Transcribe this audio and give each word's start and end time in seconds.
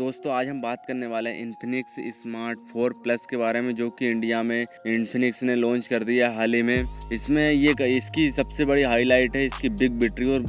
दोस्तों, 0.00 0.32
आज 0.32 0.48
हम 0.48 0.60
बात 0.60 0.84
करने 0.88 1.06
वाले 1.06 1.30
हैं 1.30 1.40
इन्फिनिक्स 1.40 1.94
स्मार्ट 2.18 2.58
फोर 2.72 2.92
प्लस 3.02 3.26
के 3.30 3.36
बारे 3.36 3.60
में, 3.60 3.74
जो 3.76 3.88
कि 3.90 4.08
इंडिया 4.08 4.42
में 4.42 4.66
इन्फिनिक्स 4.86 5.42
ने 5.42 5.54
लॉन्च 5.56 5.86
कर 5.86 6.04
दिया 6.04 6.30
हाल 6.32 6.54
ही 6.54 6.62
में। 6.62 7.10
इसमें 7.12 7.50
ये 7.50 7.74
इसकी 7.88 8.30
सबसे 8.32 8.64
बड़ी 8.64 8.82
हाईलाइट 8.82 9.36
है 9.36 9.44
इसकी 9.46 9.68
बिग 9.68 9.98
बैटरी 10.00 10.28
और 10.28 10.46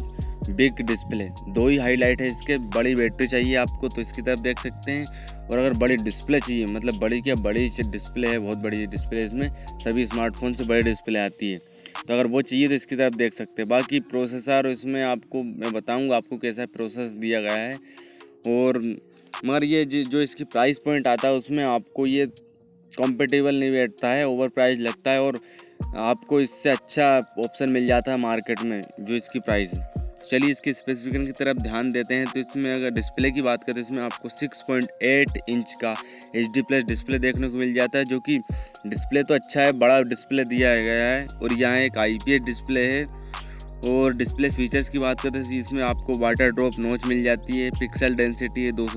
बिग 0.52 0.82
डिस्प्ले 0.82 1.28
दो 1.50 1.68
ही 1.68 1.78
हाईलाइट 1.78 2.22
है 2.22 2.28
इसके, 2.28 2.58
बड़ी 2.70 2.96
बैटरी 2.96 3.28
चाहिए 3.28 3.56
आपको 3.56 3.90
तो 3.90 4.02
इसकी 4.02 4.22
तरफ़ 4.22 4.40
देख 4.40 4.60
सकते 4.60 4.92
हैं। 4.92 5.06
और 5.48 5.58
अगर 5.58 5.78
बड़ी 5.80 5.98
डिस्प्ले 5.98 6.40
चाहिए 6.40 6.66
मतलब 6.68 7.00
बड़ी 7.00 7.22
क्या, 7.22 7.36
बड़ी 7.42 7.70
डिस्प्ले 7.82 8.28
है, 8.28 8.40
बहुत 8.40 8.58
बड़ी 8.60 8.86
डिस्प्ले 8.88 9.26
इसमें, 9.26 9.46
सभी 9.80 10.06
स्मार्टफ़ोन 10.06 10.54
से 10.54 10.64
बड़ी 10.64 10.82
डिस्प्ले 10.82 11.20
आती 11.20 11.52
है। 11.52 11.60
तो 12.08 12.14
अगर 12.14 12.28
वो 12.28 12.42
चाहिए 12.42 12.68
तो 12.68 12.74
इसकी 12.76 12.96
तरफ़ 12.96 13.16
देख 13.16 13.34
सकते 13.34 13.62
हैं। 13.62 13.70
बाकी 13.70 14.00
प्रोसेसर 14.10 14.72
इसमें 14.72 15.02
आपको, 15.04 15.44
मैं 15.44 15.74
बताऊँगा 15.74 16.18
आपको 16.18 16.38
कैसा 16.38 16.66
प्रोसेस 16.74 17.12
दिया 17.20 17.42
गया 17.42 17.58
है। 17.58 17.76
और 18.50 18.84
मगर 19.46 19.64
ये 19.64 19.84
जो 19.86 20.22
इसकी 20.22 20.44
प्राइस 20.46 20.80
पॉइंट 20.80 21.08
आता 21.08 21.28
है, 21.28 21.34
उसमें 21.36 21.64
आपको 21.64 22.06
ये 22.08 22.26
कॉम्पेटेबल 22.92 23.56
नहीं 23.56 23.72
बैठता 23.72 24.10
है 24.10 24.28
ओवर 24.28 24.48
प्राइस 24.50 24.80
लगता 24.80 25.12
है 25.12 25.22
और 25.22 25.40
आपको 25.98 26.40
इससे 26.42 26.70
अच्छा 26.70 27.18
ऑप्शन 27.40 27.72
मिल 27.72 27.88
जाता 27.88 28.12
है 28.12 28.18
मार्केट 28.20 28.62
में, 28.62 28.82
जो 29.00 29.16
इसकी 29.16 29.40
प्राइस 29.40 29.74
है। 29.74 29.90
चलिए 30.24 30.50
इसके 30.52 30.74
स्पेसिफिकेशन 30.74 31.26
की 31.26 31.32
तरफ़ 31.34 31.58
ध्यान 31.58 31.92
देते 31.92 32.16
हैं 32.16 32.28
तो 32.28 32.40
इसमें 32.40 32.74
अगर 32.74 32.90
डिस्प्ले 32.92 33.32
की 33.32 33.42
बात 33.42 33.64
करें 33.64 33.76
तो 33.76 33.82
इसमें 33.82 34.02
आपको 34.04 34.30
6.8 34.32 35.38
इंच 35.50 35.74
का 35.82 35.96
एच 36.36 36.48
डी 36.54 36.62
प्लस 36.62 36.84
डिस्प्ले 36.84 37.20
देखने 37.20 37.50
को 37.50 37.58
मिल 37.58 37.74
जाता 37.74 37.98
है, 37.98 38.06
जो 38.06 38.20
कि 38.20 38.38
डिस्प्ले 38.88 39.24
तो 39.24 39.34
अच्छा 39.34 39.62
है, 39.62 39.72
बड़ा 39.74 40.02
डिस्प्ले 40.04 40.46
दिया 40.46 40.76
गया 40.78 41.08
है 41.08 41.26
और 41.28 41.54
यहाँ 41.54 41.78
एक 41.78 41.98
आई 41.98 42.38
डिस्प्ले 42.40 42.86
है। 42.88 43.04
और 43.86 44.14
डिस्प्ले 44.14 44.50
फीचर्स 44.50 44.90
की 44.90 44.98
बात 44.98 45.22
करते 45.22 45.40
हैं 45.40 45.60
इसमें 45.60 45.82
आपको 45.84 46.18
वाटर 46.20 46.50
ड्रॉप 46.50 46.74
नोच 46.80 47.06
मिल 47.06 47.24
जाती 47.24 47.58
है 47.58 47.70
पिक्सल 47.70 48.16
डेंसिटी 48.16 48.64
है 48.64 48.72
दो 48.72 48.88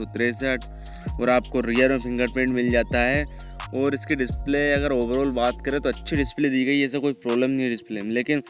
और 1.21 1.31
आपको 1.31 1.61
रियर 1.61 1.91
में 1.91 2.01
फिंगरप्रिंट 2.01 2.51
मिल 2.51 2.71
जाता 2.71 3.01
है। 3.01 3.25
और 3.75 3.95
इसके 3.95 4.15
डिस्प्ले 4.15 4.59
अगर 4.73 4.93
ओवरऑल 4.93 5.31
बात 5.31 5.63
करें 5.67 5.81
तो 5.81 5.89
अच्छी 5.89 6.17
डिस्प्ले 6.17 6.51
दी 6.51 6.65
गई 6.65 6.81
ऐसा 6.83 6.99
कोई 6.99 7.13
प्रॉब्लम 7.13 7.51
नहीं 7.51 7.65
है 7.65 7.71
डिस्प्ले 7.71 8.03
में। 8.03 8.11
लेकिन 8.11 8.43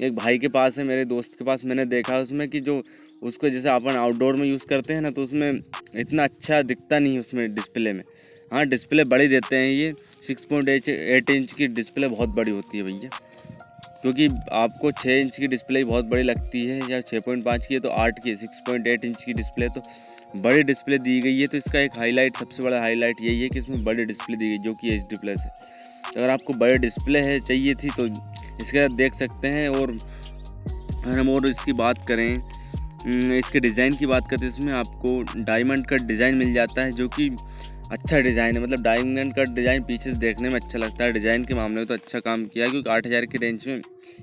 एक 0.00 0.14
भाई 0.16 0.38
के 0.38 0.48
पास 0.48 0.78
है, 0.78 0.84
मेरे 0.84 1.04
दोस्त 1.04 1.38
के 1.38 1.44
पास 1.44 1.64
मैंने 1.64 1.84
देखा 1.86 2.18
उसमें 2.18 2.48
कि 2.48 2.60
जो 2.60 2.82
उसको 3.22 3.48
जैसे 3.48 3.68
अपन 3.68 3.96
आउटडोर 3.96 4.36
में 4.36 4.46
यूज़ 4.46 4.66
करते 4.68 4.94
हैं 4.94 5.00
ना 5.00 5.10
तो 5.10 5.22
उसमें 5.24 5.60
इतना 5.94 6.24
अच्छा 6.24 6.60
दिखता 6.62 6.98
नहीं 6.98 7.12
है 7.14 7.20
उसमें 7.20 7.54
डिस्प्ले 7.54 7.92
में। 7.92 8.02
हाँ 8.52 8.64
डिस्प्ले 8.66 9.04
बड़ी 9.04 9.28
देते 9.28 9.56
हैं 9.56 9.68
ये 9.68 9.92
सिक्स 10.26 10.44
पॉइंट 10.44 10.68
एट 10.68 11.30
इंच 11.30 11.52
की 11.52 11.66
डिस्प्ले 11.66 12.08
बहुत 12.08 12.28
बड़ी 12.28 12.52
होती 12.52 12.78
है 12.78 12.84
भैया। 12.84 13.10
क्योंकि 14.02 14.28
आपको 14.52 14.90
छः 14.92 15.18
इंच 15.20 15.36
की 15.36 15.46
डिस्प्ले 15.46 15.82
बहुत 15.84 16.04
बड़ी 16.04 16.22
लगती 16.22 16.64
है 16.66 16.80
या 16.90 17.00
छः 17.00 17.20
पॉइंट 17.20 17.44
पाँच 17.44 17.66
की 17.66 17.74
है 17.74 17.80
तो 17.80 17.88
आठ 17.98 18.22
की 18.24 18.36
सिक्स 18.36 18.62
पॉइंट 18.66 18.86
एट 18.86 19.04
इंच 19.04 19.24
की 19.24 19.34
डिस्प्ले 19.34 19.68
तो 19.68 19.82
बड़ी 20.36 20.62
डिस्प्ले 20.62 20.98
दी 20.98 21.20
गई 21.20 21.38
है 21.40 21.46
तो 21.46 21.56
इसका 21.56 21.78
एक 21.78 21.96
हाईलाइट 21.98 22.36
सबसे 22.36 22.62
बड़ा 22.62 22.80
हाईलाइट 22.80 23.20
यही 23.22 23.40
है 23.42 23.48
कि 23.48 23.58
इसमें 23.58 23.82
बड़ी 23.84 24.04
डिस्प्ले 24.04 24.36
दी 24.36 24.46
गई, 24.46 24.58
जो 24.58 24.74
कि 24.74 24.94
एच 24.94 25.02
डी 25.02 25.16
प्लस 25.16 25.40
है। 25.40 25.50
तो 26.04 26.20
अगर 26.20 26.30
आपको 26.30 26.52
बड़े 26.54 26.76
डिस्प्ले 26.78 27.20
है, 27.20 27.38
चाहिए 27.40 27.74
थी 27.74 27.90
तो 27.96 28.06
इसके 28.06 28.78
साथ 28.78 28.96
देख 28.96 29.14
सकते 29.14 29.48
हैं, 29.48 29.68
और 29.68 29.98
हम 31.08 31.28
और 31.30 31.46
इसकी 31.48 31.72
बात 31.74 32.06
करें 32.08 32.30
इसके 33.32 33.60
डिज़ाइन 33.60 33.94
की 33.96 34.06
बात 34.06 34.28
करते 34.30 34.44
हैं 34.44 34.52
इसमें 34.52 34.72
आपको 34.74 35.42
डायमंड 35.42 35.86
का 35.86 35.96
डिज़ाइन 35.98 36.34
मिल 36.34 36.52
जाता 36.54 36.82
है, 36.82 36.92
जो 36.92 37.08
कि 37.08 37.28
अच्छा 37.90 38.18
डिज़ाइन 38.20 38.56
है 38.56 38.62
मतलब 38.62 38.82
डायमंड 38.82 39.34
का 39.34 39.44
डिज़ाइन 39.54 39.82
पीछे 39.84 40.10
से 40.10 40.18
देखने 40.18 40.48
में 40.48 40.54
अच्छा 40.56 40.78
लगता 40.78 41.04
है। 41.04 41.12
डिज़ाइन 41.12 41.44
के 41.44 41.54
मामले 41.54 41.76
में 41.76 41.86
तो 41.86 41.94
अच्छा 41.94 42.20
काम 42.20 42.44
किया, 42.44 42.68
क्योंकि 42.68 42.90
आठ 42.90 43.06
हज़ार 43.06 43.26
की 43.26 43.38
रेंज 43.38 43.66
में 43.66 43.80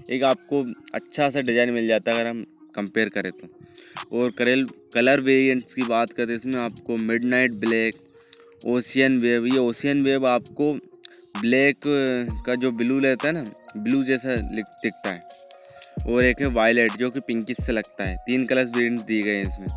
एक 0.09 0.23
आपको 0.23 0.63
अच्छा 0.93 1.29
सा 1.29 1.41
डिज़ाइन 1.41 1.69
मिल 1.71 1.87
जाता 1.87 2.11
है 2.11 2.19
अगर 2.19 2.29
हम 2.29 2.43
कंपेयर 2.75 3.09
करें 3.09 3.31
तो। 3.31 4.17
और 4.17 4.29
करेल 4.37 4.65
कलर 4.93 5.21
वेरिएंट्स 5.21 5.73
की 5.73 5.81
बात 5.83 6.11
करें, 6.11 6.35
इसमें 6.35 6.59
आपको 6.59 6.97
मिड 6.97 7.59
ब्लैक 7.59 7.95
ओशियन 8.67 9.19
वेव 9.19 9.45
ये 9.45 9.57
ओशियन 9.59 10.03
वेव 10.03 10.27
आपको 10.27 10.67
ब्लैक 11.41 11.77
का 12.45 12.55
जो 12.55 12.71
ब्लू 12.73 12.99
लेता 12.99 13.27
है 13.27 13.33
ना 13.33 13.43
ब्लू 13.77 14.03
जैसा 14.03 14.35
दिखता 14.35 15.09
है। 15.09 15.25
और 16.07 16.25
एक 16.25 16.41
है 16.41 16.47
वायलेट 16.53 16.91
जो 16.93 17.09
कि 17.11 17.19
पिंकिश 17.19 17.57
से 17.65 17.71
लगता 17.71 18.03
है। 18.03 18.15
तीन 18.25 18.45
कलर्स 18.45 18.75
वेरियंट 18.75 19.01
दिए 19.03 19.23
गए 19.23 19.35
हैं 19.35 19.47
इसमें। 19.47 19.67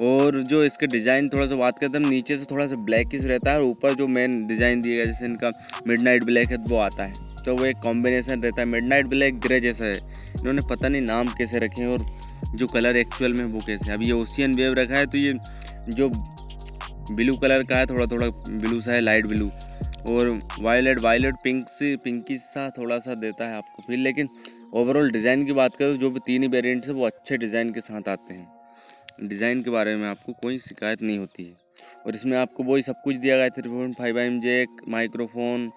और 0.00 0.42
जो 0.42 0.62
इसके 0.64 0.86
डिज़ाइन 0.86 1.28
थोड़ा 1.28 1.46
सा 1.46 1.54
बात 1.56 1.78
करते 1.78 1.98
हैं, 1.98 2.08
नीचे 2.08 2.36
से 2.38 2.44
थोड़ा 2.50 2.66
सा 2.66 2.76
ब्लैकिश 2.84 3.24
रहता 3.26 3.50
है 3.50 3.58
और 3.58 3.64
ऊपर 3.64 3.94
जो 3.94 4.06
मेन 4.08 4.46
डिज़ाइन 4.46 4.82
दिया 4.82 4.96
गया, 4.96 5.04
जैसे 5.06 5.24
इनका 5.24 5.50
मिड 5.86 6.24
ब्लैक 6.24 6.50
है, 6.50 6.56
वो 6.58 6.76
आता 6.78 7.04
है। 7.04 7.26
तो 7.44 7.56
वो 7.56 7.64
एक 7.64 7.76
कॉम्बिनेशन 7.84 8.42
रहता 8.42 8.60
है 8.60 8.66
मिड 8.66 9.06
ब्लैक 9.08 9.40
ग्रे 9.40 9.60
जैसा 9.60 9.84
है। 9.84 9.96
इन्होंने 9.96 10.62
पता 10.70 10.88
नहीं 10.88 11.02
नाम 11.02 11.28
कैसे 11.38 11.58
रखे 11.58 11.82
हैं 11.82 11.88
और 11.88 12.04
जो 12.56 12.66
कलर 12.66 12.96
एक्चुअल 12.96 13.32
में 13.32 13.44
वो 13.44 13.60
कैसे 13.66 13.92
अब 13.92 14.02
ये 14.02 14.12
ओशियन 14.12 14.54
वेव 14.54 14.74
रखा 14.74 14.96
है 14.96 15.06
तो 15.06 15.18
ये 15.18 15.32
जो 15.90 16.08
ब्लू 17.10 17.36
कलर 17.36 17.62
का 17.62 17.76
है 17.76 17.86
थोड़ा 17.86 18.06
थोड़ा 18.06 18.28
ब्लू 18.28 18.80
सा 18.80 18.92
है 18.92 19.00
लाइट 19.00 19.26
ब्लू 19.26 19.50
और 20.10 20.28
वायलेट 20.60 21.00
वायलेट 21.02 21.34
पिंक 21.44 21.68
से 21.68 21.94
पिंकी 22.04 22.38
सा 22.38 22.68
थोड़ा 22.78 22.98
सा 22.98 23.14
देता 23.16 23.48
है 23.48 23.56
आपको 23.56 23.82
फिर 23.86 23.98
लेकिन 23.98 24.28
ओवरऑल 24.74 25.10
डिज़ाइन 25.10 25.44
की 25.46 25.52
बात 25.52 25.76
करें 25.76 25.92
तो 25.92 25.96
जो 25.96 26.10
भी 26.10 26.20
तीन 26.26 26.42
ही 26.42 26.48
वेरियंट्स 26.48 26.88
है, 26.88 26.94
वो 26.94 27.06
अच्छे 27.06 27.36
डिज़ाइन 27.36 27.72
के 27.72 27.80
साथ 27.80 28.08
आते 28.08 28.34
हैं। 28.34 28.46
डिज़ाइन 29.20 29.62
के 29.62 29.70
बारे 29.70 29.94
में 29.96 30.06
आपको 30.08 30.32
कोई 30.32 30.58
शिकायत 30.60 31.02
नहीं 31.02 31.18
होती 31.18 31.44
है। 31.44 31.56
और 32.06 32.14
इसमें 32.14 32.36
आपको 32.38 32.64
वही 32.64 32.82
सब 32.82 33.00
कुछ 33.04 33.16
दिया 33.16 33.36
गया 33.36 33.44
है 33.44 33.50
three 33.52 33.68
point 33.68 33.96
five 33.96 34.18
M 34.18 34.40
jack 34.40 34.80
microphone 34.88 35.70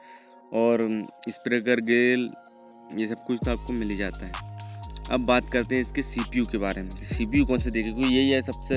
और 0.53 0.87
स्प्रेकर 1.29 1.81
गेल, 1.83 2.29
ये 2.97 3.07
सब 3.07 3.23
कुछ 3.27 3.39
तो 3.45 3.51
आपको 3.51 3.73
मिल 3.73 3.89
ही 3.89 3.97
जाता 3.97 4.25
है। 4.25 4.49
अब 5.11 5.25
बात 5.25 5.49
करते 5.53 5.75
हैं 5.75 5.81
इसके 5.81 6.01
सीपीयू 6.03 6.43
के 6.45 6.57
बारे 6.57 6.81
में 6.81 6.89
सी 7.05 7.25
पी 7.25 7.43
कौन 7.45 7.59
से 7.59 7.71
देखे, 7.71 7.91
क्योंकि 7.91 8.13
यही 8.13 8.29
है 8.29 8.41
सबसे 8.41 8.75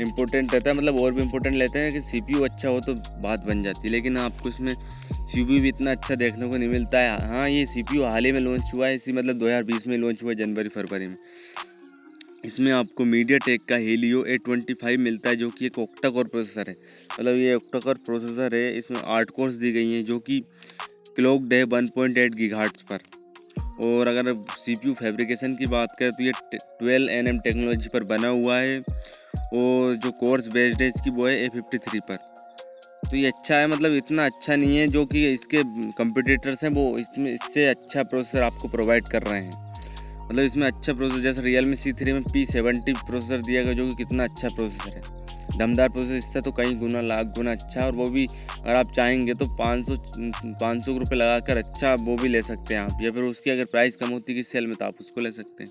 इम्पोर्टेंट 0.00 0.54
रहता 0.54 0.70
है 0.70 0.76
मतलब 0.76 1.00
और 1.00 1.12
भी 1.12 1.22
इम्पोर्टेंट 1.22 1.56
लेते 1.56 1.78
हैं 1.78 1.92
कि 1.92 2.00
सीपीयू 2.02 2.44
अच्छा 2.44 2.68
हो 2.68 2.80
तो 2.80 2.94
बात 3.22 3.44
बन 3.46 3.62
जाती 3.62 3.86
है, 3.86 3.92
लेकिन 3.92 4.16
आपको 4.18 4.48
इसमें 4.48 4.74
सीपीयू 4.74 5.60
भी 5.60 5.68
इतना 5.68 5.90
अच्छा 5.90 6.14
देखने 6.16 6.48
को 6.48 6.56
नहीं 6.56 6.68
मिलता 6.68 6.98
है। 6.98 7.28
हाँ 7.28 7.48
ये 7.48 7.64
सीपीयू 7.66 8.04
हाल 8.04 8.24
ही 8.24 8.32
में 8.32 8.40
लॉन्च 8.40 8.70
हुआ 8.74 8.86
है, 8.86 8.94
इसी 8.94 9.12
मतलब 9.12 9.38
2020 9.38 9.86
में 9.86 9.96
लॉन्च 9.98 10.22
हुआ 10.22 10.30
है 10.30 10.36
जनवरी, 10.36 10.68
फरवरी 10.68 11.06
में। 11.06 11.16
इसमें 12.44 12.70
आपको 12.72 13.04
मीडिया 13.04 13.38
टेक 13.38 13.64
का 13.68 13.76
हेलियो 13.78 14.24
ए 14.24 14.36
ट्वेंटी 14.38 14.74
फाइव 14.74 15.00
मिलता 15.00 15.28
है, 15.28 15.36
जो 15.36 15.50
कि 15.50 15.66
एक 15.66 15.78
ओक्टा 15.78 16.08
कोर 16.10 16.24
प्रोसेसर 16.24 16.68
है। 16.68 16.74
मतलब 17.12 17.38
ये 17.38 17.54
ओक्टा 17.54 17.78
कोर 17.78 17.98
प्रोसेसर 18.06 18.56
है, 18.56 18.68
इसमें 18.78 19.00
आठ 19.00 19.30
कोर्स 19.30 19.54
दी 19.54 19.72
गई 19.72 19.92
हैं, 19.92 20.04
जो 20.04 20.18
कि 20.20 20.40
क्लॉक 21.16 21.52
है 21.52 21.62
वन 21.66 21.88
पॉइंट 21.96 22.18
एट 22.18 22.34
गीघाट्स 22.34 22.82
पर। 22.82 22.98
और 23.84 24.08
अगर 24.08 24.32
सी 24.58 24.74
पी 24.74 24.88
यू 24.88 24.94
फैब्रिकेशन 24.94 25.54
की 25.56 25.66
बात 25.66 25.94
करें 25.98 26.10
तो 26.12 26.22
ये 26.24 26.32
ट्वेल्व 26.52 27.10
एन 27.10 27.26
एम 27.28 27.38
टेक्नोलॉजी 27.40 27.88
पर 27.88 28.04
बना 28.06 28.28
हुआ 28.30 28.58
है, 28.58 28.78
और 29.54 29.94
जो 29.96 30.10
कोर्स 30.20 30.46
बेस्ड 30.48 30.82
है, 30.82 30.88
इसकी 30.88 31.10
वो 31.10 31.26
है 31.26 31.34
ए 31.36 31.48
फिफ्टी 31.48 31.78
थ्री 31.80 32.00
पर। 32.00 32.16
तो 33.10 33.16
ये 33.16 33.26
अच्छा 33.26 33.56
है 33.56 33.66
मतलब 33.68 33.94
इतना 33.94 34.24
अच्छा 34.26 34.56
नहीं 34.56 34.76
है, 34.76 34.86
जो 34.88 35.04
कि 35.06 35.32
इसके 35.32 35.62
कंपटीटर्स 35.94 36.64
हैं, 36.64 36.70
वो 36.70 36.98
इसमें, 36.98 37.32
इससे 37.32 37.66
अच्छा 37.66 38.02
प्रोसेसर 38.04 38.42
आपको 38.42 38.68
प्रोवाइड 38.68 39.08
कर 39.08 39.22
रहे 39.22 39.40
हैं। 39.40 39.71
मतलब 40.32 40.44
इसमें 40.44 40.66
अच्छा 40.66 40.92
प्रोसेसर 40.92 41.20
जैसे 41.20 41.42
रियल 41.42 41.66
मी 41.66 41.76
सी 41.76 41.92
थ्री 41.92 42.12
में 42.12 42.22
पी 42.24 42.44
सेवेंटी 42.46 42.92
प्रोसेसर 42.98 43.40
दिया 43.40 43.62
गया, 43.62 43.72
जो 43.72 43.88
कि 43.88 43.94
कितना 43.94 44.24
अच्छा 44.24 44.48
प्रोसेसर 44.50 44.90
है। 44.90 45.58
दमदार 45.58 45.88
प्रोसेसर 45.88 46.16
इससे 46.16 46.40
तो 46.40 46.52
कई 46.52 46.74
गुना 46.74 47.00
लाख 47.02 47.26
गुना 47.36 47.52
अच्छा 47.52 47.84
और 47.86 47.92
वो 47.92 48.04
भी 48.10 48.24
अगर 48.26 48.74
आप 48.74 48.92
चाहेंगे 48.96 49.34
तो 49.34 49.46
पाँच 49.58 49.86
सौ 49.86 49.96
पाँच 50.60 50.84
सौ 50.84 50.96
रुपये 50.98 51.18
लगा 51.18 51.38
कर 51.40 51.56
अच्छा 51.56 51.94
वो 51.96 52.16
भी 52.16 52.28
ले 52.28 52.42
सकते 52.42 52.74
हैं 52.74 52.80
आप, 52.80 53.02
या 53.02 53.10
फिर 53.10 53.22
उसकी 53.24 53.50
अगर 53.50 53.64
प्राइस 53.66 53.96
कम 53.96 54.10
होती 54.10 54.36
है 54.36 54.42
सेल 54.44 54.66
में 54.66 54.74
तो 54.76 54.84
आप 54.84 54.94
उसको 55.00 55.20
ले 55.20 55.32
सकते 55.32 55.64
हैं। 55.64 55.70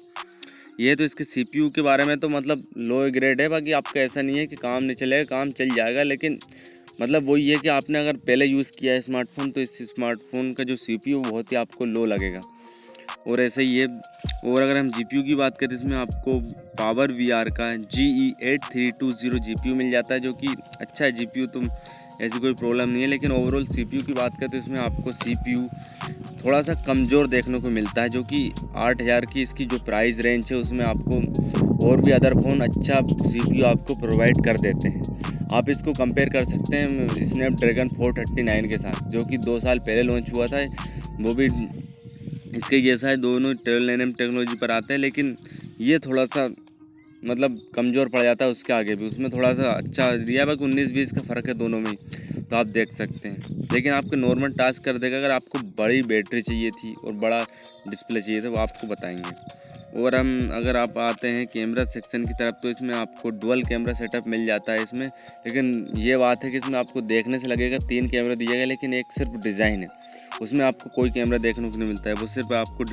ये 0.80 0.96
तो 0.96 1.04
इसके 1.04 1.24
सीपीयू 1.24 1.70
के 1.70 1.81
बारे 1.81 2.06
में 2.06 2.18
तो 2.19 2.30
मतलब 2.30 2.64
लो 2.78 3.00
ग्रेड 3.12 3.42
है, 3.42 3.50
बाकी 3.50 3.72
आपका 3.72 4.02
ऐसा 4.02 4.22
नहीं 4.22 4.38
है 4.38 4.46
कि 4.48 4.56
काम 4.57 4.84
नहीं 4.84 4.96
चलेगा, 4.96 5.24
काम 5.36 5.52
चल 5.52 5.75
जाएगा, 5.75 6.04
लेकिन 6.04 6.40
मतलब 7.02 7.30
वही 7.30 7.50
है 7.50 7.57
कि 7.57 7.68
आपने 7.72 8.00
अगर 8.00 8.18
पहले 8.28 8.46
यूज़ 8.46 8.72
किया 8.80 8.94
है 8.94 9.02
स्मार्टफ़ोन 9.02 9.52
तो 9.52 9.62
इस 9.62 9.78
स्मार्टफ़ोन 9.90 10.54
का 10.54 10.64
जो 10.64 10.75
सीपीयू 10.78 11.22
बहुत 11.24 11.52
ही 11.52 11.57
आपको 11.57 11.86
लो 11.88 12.06
लगेगा। 12.06 12.42
और 13.27 13.41
ऐसे 13.41 13.63
ही 13.63 13.77
है। 13.77 13.88
और 14.45 14.62
अगर 14.62 14.77
हम 14.77 14.89
जीपीयू 14.91 15.21
की 15.23 15.35
बात 15.35 15.57
करें, 15.57 15.75
इसमें 15.75 15.97
आपको 15.97 16.39
पावर 16.77 17.12
वीआर 17.13 17.50
का 17.51 17.71
G 17.73 18.06
E 18.19 18.33
eight 18.44 18.62
three 18.63 18.89
two 19.00 19.12
zero 19.13 19.39
G 19.39 19.73
मिल 19.73 19.91
जाता 19.91 20.13
है, 20.13 20.19
जो 20.19 20.33
कि 20.33 20.56
अच्छा 20.81 21.06
है। 21.06 21.12
जी 21.12 21.25
तो 21.25 21.63
ऐसी 22.21 22.39
कोई 22.39 22.53
प्रॉब्लम 22.53 22.89
नहीं 22.89 23.01
है, 23.01 23.07
लेकिन 23.09 23.31
ओवरऑल 23.31 23.65
सीपीयू 23.68 24.01
की 24.03 24.13
बात 24.13 24.35
करें 24.39 24.50
तो 24.51 24.57
इसमें 24.57 24.79
आपको 24.79 25.12
सीपीयू 25.12 25.68
थोड़ा 26.44 26.62
सा 26.63 26.73
कमज़ोर 26.85 27.27
देखने 27.27 27.59
को 27.59 27.69
मिलता 27.69 28.01
है, 28.01 28.09
जो 28.09 28.23
कि 28.23 28.51
आठ 28.77 29.01
हज़ार 29.01 29.25
की 29.25 29.41
इसकी 29.41 29.65
जो 29.65 29.77
प्राइस 29.85 30.19
रेंज 30.21 30.51
है, 30.51 30.57
उसमें 30.57 30.83
आपको 30.85 31.88
और 31.88 32.01
भी 32.01 32.12
अदर 32.12 32.33
फ़ोन 32.35 32.59
अच्छा 32.62 33.00
सी 33.23 33.62
आपको 33.63 33.95
प्रोवाइड 33.97 34.44
कर 34.45 34.57
देते 34.59 34.88
हैं। 34.88 35.50
आप 35.53 35.69
इसको 35.69 35.94
कंपेयर 35.94 36.29
कर 36.29 36.44
सकते 36.45 36.77
हैं 36.77 37.25
स्नैपड्रैगन 37.25 37.89
फोर 37.89 38.13
थर्टी 38.13 38.44
नाइन 38.44 38.68
के 38.69 38.77
साथ, 38.77 39.09
जो 39.12 39.23
कि 39.25 39.38
दो 39.39 39.59
साल 39.59 39.79
पहले 39.79 40.03
लॉन्च 40.03 40.31
हुआ 40.33 40.47
था, 40.47 40.65
वो 41.19 41.33
भी 41.33 41.50
इसके 42.56 42.81
जैसा 42.81 43.07
है, 43.07 43.18
दोनों 43.18 43.53
ट्वेल्व 43.56 43.89
एन 43.92 44.12
टेक्नोलॉजी 44.13 44.56
पर 44.57 44.71
आते 44.71 44.94
हैं, 44.94 45.00
लेकिन 45.00 45.36
ये 45.81 46.00
थोड़ा 46.00 46.25
सा 46.27 46.50
मतलब 47.24 47.59
कमज़ोर 47.75 48.09
पड़ 48.09 48.21
जाता 48.24 48.45
है 48.45 48.51
उसके 48.51 48.74
आगे 48.74 48.95
भी। 48.95 49.07
उसमें 49.07 49.30
थोड़ा 49.31 49.53
सा 49.53 49.71
अच्छा 49.71 50.12
दिया 50.18 50.45
है 50.45 50.53
उन्नीस 50.57 50.92
बीस 50.92 51.12
का 51.12 51.21
फ़र्क 51.24 51.48
है 51.48 51.53
दोनों 51.53 51.80
में 51.80 51.95
तो 51.95 52.56
आप 52.56 52.68
देख 52.68 52.94
सकते 52.94 53.30
हैं। 53.30 53.65
लेकिन 53.74 53.94
आपके 53.94 54.15
नॉर्मल 54.18 54.53
टास्क 54.53 54.83
कर 54.83 54.98
देगा, 54.98 55.18
अगर 55.18 55.31
आपको 55.31 55.59
बड़ी 55.77 56.01
बैटरी 56.03 56.42
चाहिए 56.42 56.69
थी 56.71 56.94
और 57.06 57.13
बड़ा 57.15 57.42
डिस्प्ले 57.88 58.21
चाहिए 58.21 58.42
था, 58.42 58.50
वो 58.50 58.57
आपको 58.57 58.88
बताएँगे। 58.88 60.00
और 60.01 60.15
हम, 60.15 60.50
अगर 60.54 60.77
आप 60.77 60.97
आते 61.00 61.27
हैं 61.27 61.45
कैमरा 61.47 61.83
सेक्शन 61.86 62.25
की 62.25 62.33
तरफ़ 62.33 62.56
तो 62.62 62.69
इसमें 62.69 62.94
आपको 62.95 63.30
डुअल 63.31 63.63
कैमरा 63.63 63.94
सेटअप 63.94 64.27
मिल 64.27 64.45
जाता 64.45 64.74
है 64.74 64.83
इसमें। 64.83 65.06
लेकिन 65.06 65.74
ये 66.00 66.18
बात 66.18 66.44
है 66.44 66.51
कि 66.51 66.57
इसमें 66.57 66.77
आपको 66.80 67.01
देखने 67.04 67.39
से 67.39 67.47
लगेगा, 67.47 67.77
तीन 67.80 68.07
कैमरा 68.09 68.36
दिया 68.36 68.56
गया 68.56 68.65
लेकिन 68.65 68.94
एक 68.94 69.12
सिर्फ़ 69.12 69.42
डिज़ाइन 69.44 69.81
है। 69.81 69.88
उसमें 70.42 70.64
आपको 70.66 70.90
कोई 70.92 71.10
कैमरा 71.12 71.38
देखने 71.40 71.70
को 71.70 71.78
नहीं 71.78 71.88
मिलता 71.88 72.10
है, 72.10 72.16
वो 72.16 72.28
सिर्फ़ 72.28 72.54
आपको 72.56 72.84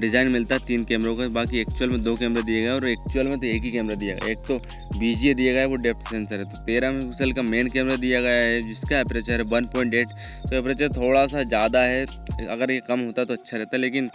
डिज़ाइन 0.00 0.28
मिलता 0.28 0.54
है 0.54 0.66
तीन 0.66 0.84
कैमरों 0.84 1.14
का, 1.16 1.26
बाकी 1.30 1.58
एक्चुअल 1.60 1.90
में 1.90 2.02
दो 2.02 2.14
कैमरा 2.16 2.42
दिए 2.42 2.62
गए 2.62 2.68
और 2.70 2.88
एक्चुअल 2.88 3.26
में 3.26 3.38
तो 3.38 3.46
एक 3.46 3.62
ही 3.62 3.70
कैमरा 3.72 3.94
दिया 3.96 4.14
गया 4.14 4.30
एक 4.32 4.38
तो 4.48 4.58
बी 4.98 5.14
दिया 5.14 5.52
गया 5.52 5.60
है, 5.60 5.66
वो 5.66 5.76
डेप्थ 5.78 6.10
सेंसर 6.10 6.38
है 6.38 6.44
तो 6.44 6.62
तेरह 6.64 6.90
मेगापिक्सल 6.92 7.32
का 7.32 7.42
मेन 7.44 7.68
कैमरा 7.70 7.96
दिया 7.96 8.20
गया 8.20 8.40
है, 8.42 8.62
जिसका 8.62 8.98
एपरेचर 9.00 9.40
है 9.40 9.46
वन 9.50 9.66
पॉइंट 9.74 9.94
एट 9.94 10.08
तो 10.48 10.56
एपरेचर 10.56 10.88
थोड़ा 10.96 11.26
सा 11.26 11.42
ज़्यादा 11.44 11.82
है, 11.84 12.06
अगर 12.48 12.70
ये 12.70 12.80
कम 12.88 13.00
होता 13.00 13.24
तो 13.24 13.32
अच्छा 13.32 13.56
रहता, 13.56 13.76
लेकिन 13.76 14.10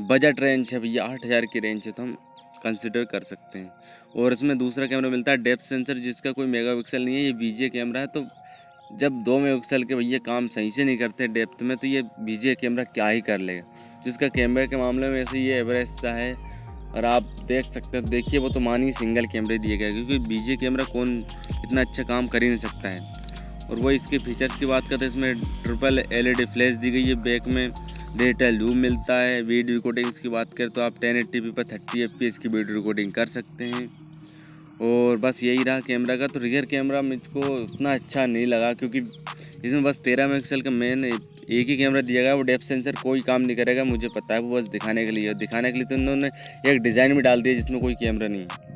बजट 0.00 0.40
रेंज 0.40 0.72
है 0.72 0.78
भैया, 0.80 1.04
आठ 1.04 1.24
हज़ार 1.24 1.44
की 1.52 1.60
रेंज 1.60 1.82
है 1.86 1.92
तो 1.92 2.02
हम 2.02 2.16
कंसिडर 2.64 3.04
कर 3.04 3.22
सकते 3.24 3.58
हैं। 3.58 3.72
और 4.16 4.32
इसमें 4.32 4.56
दूसरा 4.58 4.86
कैमरा 4.86 5.08
मिलता 5.10 5.32
है 5.32 5.42
डेप्थ 5.42 5.64
सेंसर 5.64 5.98
जिसका 6.00 6.32
कोई 6.32 6.46
मेगा 6.48 6.74
पिक्सल 6.74 7.04
नहीं 7.04 7.14
है, 7.14 7.22
ये 7.22 7.32
बीजे 7.34 7.68
कैमरा 7.68 8.00
है 8.00 8.06
तो 8.08 8.20
जब 8.90 9.22
दो 9.24 9.38
मेगापिक्सल 9.38 9.82
के 9.84 9.94
भैया 9.94 10.18
काम 10.18 10.46
सही 10.48 10.70
से 10.70 10.84
नहीं 10.84 10.98
करते 10.98 11.26
डेप्थ 11.28 11.62
में 11.62 11.76
तो 11.76 11.86
ये 11.86 12.02
बीजे 12.20 12.54
कैमरा 12.54 12.84
क्या 12.84 13.08
ही 13.08 13.20
कर 13.20 13.38
लेगा। 13.38 14.02
जिसका 14.04 14.28
कैमरे 14.28 14.66
के 14.66 14.76
मामले 14.76 15.08
में 15.08 15.20
ऐसे 15.22 15.38
ये 15.38 15.54
एवरेज 15.54 15.88
सा 15.90 16.12
है, 16.14 16.32
और 16.88 17.04
आप 17.04 17.22
देख 17.48 17.64
सकते 17.64 17.98
हो, 17.98 18.02
देखिए, 18.04 18.40
वो 18.40 18.48
तो 18.48 18.60
मानी 18.60 18.92
सिंगल 18.92 19.26
कैमरे 19.32 19.58
दिए 19.58 19.76
गए, 19.76 19.90
क्योंकि 19.90 20.18
बीजे 20.28 20.56
कैमरा 20.56 20.84
कौन 20.84 21.08
इतना 21.64 21.80
अच्छा 21.80 22.02
काम 22.02 22.26
कर 22.26 22.42
ही 22.42 22.48
नहीं 22.48 22.58
सकता 22.58 22.88
है। 22.88 23.00
और 23.70 23.76
वो 23.76 23.90
इसके 23.90 24.18
फीचर्स 24.18 24.56
की 24.56 24.66
बात 24.66 24.88
करते 24.90 25.04
हैं 25.04 25.12
इसमें 25.12 25.62
ट्रिपल 25.62 25.98
एलईडी 26.12 26.44
फ्लैश 26.46 26.74
दी 26.76 26.90
गई 26.90 27.04
है 27.04 27.14
बैक 27.22 27.48
में 27.48 27.70
डिजिटल 27.70 28.54
लूम 28.54 28.76
मिलता 28.78 29.20
है 29.20 29.40
वीडियो 29.42 29.76
रिकॉर्डिंग्स 29.76 30.20
की 30.20 30.28
बात 30.28 30.52
करें 30.52 30.70
तो 30.70 30.80
आप 30.80 30.94
टेन 31.00 31.16
एट्टी 31.16 31.40
पर 31.40 31.64
थर्टी 31.64 32.02
एफ़ 32.02 32.38
की 32.38 32.48
वीडियो 32.48 32.76
रिकॉर्डिंग 32.76 33.12
कर 33.12 33.26
सकते 33.28 33.64
हैं। 33.64 33.88
और 34.82 35.16
बस 35.18 35.42
यही 35.42 35.62
रहा 35.62 35.80
कैमरा 35.82 36.16
का। 36.16 36.26
तो 36.26 36.40
रियर 36.40 36.64
कैमरा 36.66 37.02
मुझको 37.02 37.40
उतना 37.54 37.94
अच्छा 37.94 38.26
नहीं 38.26 38.46
लगा 38.46 38.72
क्योंकि 38.74 38.98
इसमें 38.98 39.82
बस 39.82 40.00
तेरह 40.00 40.26
मेगापिक्सल 40.26 40.60
का 40.60 40.70
मेन 40.72 41.04
एक 41.04 41.68
ही 41.68 41.76
कैमरा 41.76 42.00
दिया 42.02 42.22
गया, 42.22 42.34
वो 42.34 42.42
डेप 42.42 42.60
सेंसर 42.60 42.94
कोई 42.94 43.20
काम 43.22 43.42
नहीं 43.42 43.56
करेगा, 43.56 43.84
मुझे 43.84 44.08
पता 44.08 44.34
है, 44.34 44.40
वो 44.40 44.56
बस 44.56 44.66
दिखाने 44.68 45.04
के 45.04 45.10
लिए। 45.10 45.34
दिखाने 45.36 45.72
के 45.72 45.78
लिए 45.78 45.86
तो 45.86 45.94
उन्होंने 45.94 46.28
एक 46.66 46.80
डिज़ाइन 46.82 47.14
भी 47.14 47.22
डाल 47.22 47.42
दिया 47.42 47.54
जिसमें 47.54 47.80
कोई 47.80 47.94
कैमरा 47.96 48.28
नहीं 48.28 48.40
है। 48.40 48.66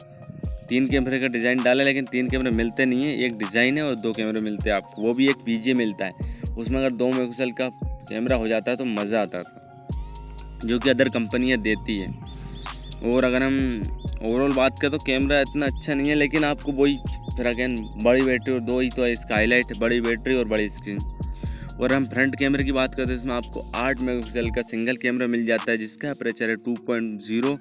तीन 0.69 0.87
कैमरे 0.89 1.19
का 1.21 1.27
डिज़ाइन 1.29 1.63
डाला, 1.63 1.85
लेकिन 1.85 2.05
तीन 2.07 2.29
कैमरे 2.31 2.51
मिलते 2.53 2.85
नहीं 2.85 3.05
है। 3.05 3.17
एक 3.25 3.37
डिज़ाइन 3.39 3.79
है 3.79 3.85
और 3.85 3.95
दो 3.97 4.13
कैमरे 4.13 4.41
मिलते 4.43 4.71
हैं 4.71 4.77
आपको। 4.77 5.03
वो 5.03 5.15
भी 5.15 5.29
एक 5.29 5.45
पीजे 5.47 5.75
मिलता 5.75 6.07
है। 6.07 6.31
उसमें 6.59 6.79
अगर 6.79 6.91
दो 6.93 7.09
मेगापिक्सल 7.09 7.51
का 7.53 7.69
कैमरा 8.09 8.37
हो 8.37 8.49
जाता 8.49 8.71
है 8.71 8.77
तो 8.77 8.85
मज़ा 8.87 9.21
आता 9.21 9.43
था 9.43 10.61
जो 10.65 10.79
कि 10.79 10.91
अदर 10.91 11.09
कंपनियाँ 11.11 11.59
देती 11.61 11.99
है। 11.99 12.13
और 13.05 13.25
अगर 13.25 13.43
हम 13.43 13.59
ओवरऑल 14.23 14.53
बात 14.55 14.79
करें 14.81 14.91
तो 14.93 14.99
कैमरा 14.99 15.41
इतना 15.41 15.67
अच्छा 15.67 15.95
नहीं 15.95 16.09
है, 16.09 16.15
लेकिन 16.15 16.45
आपको 16.45 16.73
वही 16.73 16.97
फिर 17.37 17.47
अगेन 17.47 17.77
बड़ी 18.05 18.23
बैटरी 18.23 18.55
और 18.55 18.61
दो 18.63 18.79
ही 18.81 18.91
तो 18.91 19.03
है 19.03 19.13
इसका 19.13 19.35
हाईलाइट 19.35 19.77
बड़ी 19.81 20.01
बैटरी 20.01 20.35
और 20.37 20.49
बड़ी 20.49 20.69
स्क्रीन 20.71 20.99
और 21.81 21.93
हम 21.93 22.07
फ्रंट 22.09 22.39
कैमरे 22.39 22.65
की 22.65 22.73
बात 22.73 22.95
करते 22.95 23.13
हैं 23.13 23.21
इसमें 23.21 23.35
आपको 23.35 23.61
आठ 23.77 24.03
मेगापिक्सल 24.03 24.51
का 24.51 24.63
सिंगल 24.63 24.97
कैमरा 24.97 25.27
मिल 25.27 25.47
जाता 25.47 25.71
है, 25.71 25.77
जिसका 25.79 26.11
अप्रेचर 26.11 26.51
है 26.51 26.57
टू 26.59 26.75
पॉइंट 26.87 27.21
ज़ीरो 27.23 27.59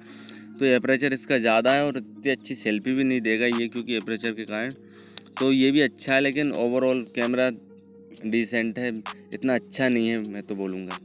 तो 0.52 0.74
अप्रेचर 0.76 1.12
इसका 1.12 1.38
ज़्यादा 1.38 1.72
है 1.72 1.84
और 1.84 1.96
इतनी 1.98 2.30
अच्छी 2.32 2.54
सेल्फी 2.54 2.92
भी 2.94 3.04
नहीं 3.04 3.20
देगा 3.20 3.46
ये, 3.48 3.68
क्योंकि 3.68 3.96
अप्रेचर 3.96 4.32
के 4.32 4.44
कारण। 4.44 4.70
तो 5.38 5.50
ये 5.52 5.70
भी 5.70 5.80
अच्छा 5.80 6.14
है, 6.14 6.20
लेकिन 6.20 6.52
ओवरऑल 6.54 7.00
कैमरा 7.14 7.48
डिसेंट 8.26 8.78
है, 8.78 8.88
इतना 9.34 9.54
अच्छा 9.54 9.88
नहीं 9.88 10.08
है, 10.08 10.18
मैं 10.28 10.42
तो 10.42 10.54
बोलूँगा। 10.54 10.98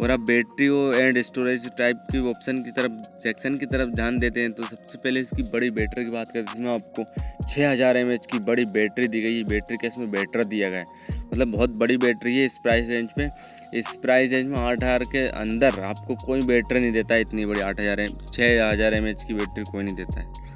और 0.00 0.10
आप 0.10 0.20
बैटरी 0.22 0.66
एंड 0.98 1.18
स्टोरेज 1.22 1.66
टाइप 1.78 1.96
की 2.10 2.18
ऑप्शन 2.28 2.62
की 2.64 2.70
तरफ़ 2.72 2.92
सेक्शन 3.14 3.56
की 3.58 3.66
तरफ़ 3.66 3.90
ध्यान 3.94 4.18
देते 4.18 4.40
हैं 4.40 4.52
तो 4.52 4.62
सबसे 4.64 4.98
पहले 4.98 5.20
इसकी 5.20 5.42
बड़ी 5.52 5.70
बैटरी 5.70 6.04
की 6.04 6.10
बात 6.10 6.26
करते 6.26 6.38
हैं 6.40 6.54
इसमें 6.54 6.70
आपको 6.74 7.04
छः 7.44 7.70
हज़ार 7.70 7.96
एम 7.96 8.16
की 8.30 8.38
बड़ी 8.40 8.64
बैटरी 8.72 9.08
दी 9.08 9.20
गई 9.22 9.36
है। 9.36 9.44
बैटरी 9.44 9.76
का 9.76 9.86
इसमें 9.86 10.10
बैटरा 10.10 10.42
दिया 10.44 10.70
गया 10.70 10.80
है। 10.80 11.18
मतलब 11.24 11.50
बहुत 11.52 11.70
बड़ी 11.78 11.96
बैटरी 11.98 12.36
है 12.36 12.44
इस 12.44 12.56
प्राइस 12.58 12.88
रेंज 12.88 13.08
में 13.18 13.30
इस 13.74 13.94
प्राइस 14.02 14.32
रेंज 14.32 14.50
में 14.50 14.58
आठ 14.58 14.84
हज़ार 14.84 15.04
के 15.12 15.26
अंदर 15.38 15.80
आपको 15.84 16.14
कोई 16.24 16.42
बैटरी 16.44 16.80
नहीं 16.80 16.92
देता 16.92 17.14
है 17.14 17.20
इतनी 17.20 17.46
बड़ी 17.46 17.60
आठ 17.60 17.80
हज़ार 17.80 18.04
छः 18.32 18.68
हज़ार 18.68 18.94
एम 18.94 19.12
की 19.26 19.34
बैटरी 19.34 19.64
कोई 19.64 19.82
नहीं 19.84 19.96
देता 19.96 20.20
है। 20.20 20.49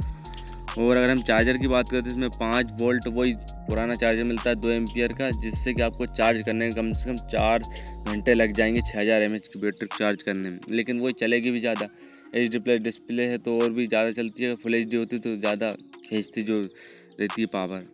और 0.78 0.96
अगर 0.96 1.10
हम 1.10 1.20
चार्जर 1.22 1.56
की 1.58 1.68
बात 1.68 1.88
करें 1.88 2.02
तो 2.02 2.08
इसमें 2.10 2.30
पाँच 2.30 2.70
वोल्ट 2.80 3.06
वही 3.08 3.34
पुराना 3.66 3.94
चार्जर 3.94 4.24
मिलता 4.24 4.48
है 4.50 4.56
दो 4.56 4.70
एम्पियर 4.70 5.12
का, 5.12 5.30
जिससे 5.32 5.72
कि 5.74 5.82
आपको 5.82 6.06
चार्ज 6.08 6.42
करने 6.46 6.64
में 6.64 6.74
कम 6.74 6.92
से 6.94 7.10
कम 7.10 7.16
चार 7.30 7.62
घंटे 8.06 8.34
लग 8.34 8.52
जाएँगे 8.54 8.80
छः 8.82 9.00
हज़ार 9.00 9.22
एमएच 9.22 9.48
की 9.48 9.60
बैटरी 9.60 9.88
चार्ज 9.98 10.22
करने 10.22 10.50
में। 10.50 10.58
लेकिन 10.70 11.00
वही 11.00 11.12
चलेगी 11.20 11.50
भी 11.50 11.60
ज़्यादा। 11.60 11.88
एच 12.34 12.50
डी 12.50 12.58
प्लस 12.58 12.80
डिस्प्ले 12.82 13.24
है 13.26 13.38
तो 13.38 13.58
और 13.60 13.70
भी 13.72 13.86
ज़्यादा 13.86 14.10
चलती 14.12 14.44
है। 14.44 14.54
फुल 14.56 14.74
एच 14.74 14.88
डी 14.88 14.96
होती 14.96 15.18
तो 15.18 15.36
ज़्यादा 15.36 15.70
खींचती 16.04 16.42
जो 16.42 16.60
रहती 16.60 17.40
है 17.40 17.46
पावर। 17.48 17.84